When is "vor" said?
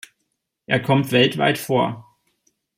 1.59-2.17